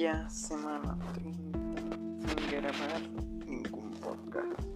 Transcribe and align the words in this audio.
Ya 0.00 0.26
semana 0.30 0.96
30 1.12 1.58
sin 2.26 2.50
grabar 2.50 3.02
ningún 3.46 3.90
podcast. 4.00 4.66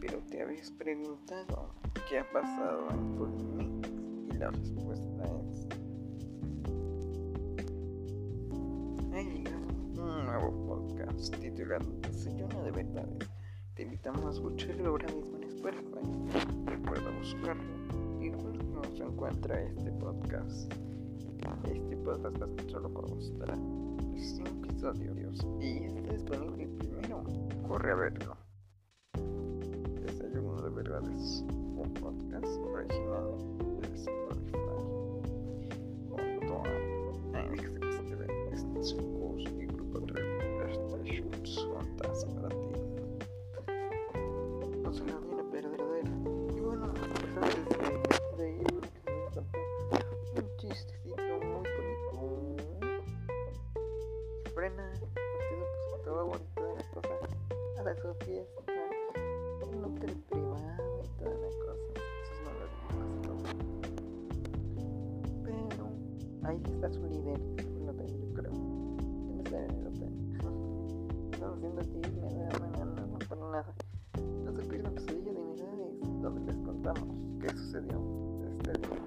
Pero 0.00 0.18
te 0.30 0.40
habías 0.40 0.70
preguntado 0.70 1.74
qué 2.08 2.20
ha 2.20 2.32
pasado 2.32 2.88
en 2.88 3.58
mí 3.58 3.82
y 4.30 4.38
la 4.38 4.48
respuesta 4.50 5.24
es 5.52 5.68
ha 9.12 10.00
un 10.00 10.24
nuevo 10.24 10.66
podcast 10.66 11.36
titulado 11.38 11.92
Desayuno 12.00 12.62
de 12.62 12.70
Verdades. 12.70 13.28
Te 13.74 13.82
invitamos 13.82 14.24
a 14.24 14.30
escucharlo 14.30 14.88
ahora 14.88 15.08
mismo 15.08 15.36
en 15.36 15.42
Spotify. 15.50 16.64
Recuerda 16.64 17.10
buscarlo 17.18 18.22
y 18.22 18.30
cómo 18.30 18.84
se 18.96 19.02
encuentra 19.02 19.62
este 19.64 19.92
podcast. 19.92 20.72
Este 21.66 21.96
podcast 21.98 22.38
solo 22.70 22.90
5 23.20 24.05
episodios 24.86 25.46
y 25.60 25.84
está 25.84 26.12
disponible 26.12 26.68
primero. 26.78 27.24
Corre 27.66 27.90
a 27.90 27.94
verlo. 27.96 28.36
Desayuno 30.04 30.62
de 30.62 30.70
Verdades, 30.70 31.44
un 31.48 31.92
podcast 31.94 32.58
original 32.72 33.36
de 33.80 33.94
Spotify. 33.94 34.56
Junto 36.08 36.62
a 36.62 37.42
y 39.38 39.66
Grupo 39.66 40.00
3 40.00 40.24
Stations 40.74 41.66
juntas 41.66 42.24
para 42.24 42.48
ti. 42.48 42.56
No 44.82 44.92
se 44.92 45.02
Frena, 54.56 54.88
partido 54.88 55.66
pues 55.90 56.02
toda 56.02 56.22
bonita 56.22 56.62
de 56.62 56.76
la 56.76 56.84
cosa. 56.90 57.14
A 57.78 57.82
la 57.82 57.94
su 57.94 58.14
fiesta, 58.24 58.62
un 59.70 59.84
hotel 59.84 60.16
privado 60.30 61.02
y 61.04 61.08
toda 61.18 61.36
la 61.36 61.50
cosa. 61.60 61.92
No 62.42 62.50
digo 62.56 62.88
casi 62.96 63.18
todo. 63.20 63.44
Pero 65.44 65.84
ahí 66.44 66.62
está 66.72 66.90
su 66.90 67.04
líder, 67.04 67.38
el 67.58 67.86
hotel, 67.86 68.08
yo 68.18 68.32
creo. 68.32 68.52
Debe 69.28 69.42
estar 69.42 69.62
en 69.62 69.70
el 69.72 69.86
hotel. 69.88 70.12
Estamos 71.32 71.58
haciendo 71.58 71.82
chisme 71.82 72.48
la 72.50 72.58
mañana, 72.58 73.06
no 73.12 73.18
por 73.28 73.38
nada. 73.38 73.74
No 74.42 74.52
se 74.54 74.62
pierdan 74.62 74.94
pesadilla 74.94 75.32
de 75.32 75.38
unidades, 75.38 76.00
donde 76.22 76.40
les 76.50 76.56
contamos 76.64 77.14
qué 77.42 77.50
sucedió 77.50 78.00
este 78.56 78.72
día. 78.72 79.04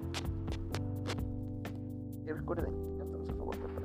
Y 2.24 2.30
recuerden, 2.30 2.98
no 2.98 3.04
estamos 3.04 3.28
a 3.28 3.34
favor 3.34 3.56
de 3.56 3.79